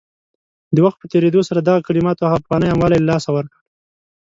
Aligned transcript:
د 0.75 0.77
وخت 0.85 0.97
په 0.99 1.07
تېرېدو 1.13 1.41
سره 1.49 1.59
دغه 1.61 1.79
کلماتو 1.87 2.29
هغه 2.29 2.41
پخوانی 2.43 2.67
عام 2.69 2.79
والی 2.81 2.99
له 3.01 3.07
لاسه 3.11 3.29
ورکړ 3.33 3.59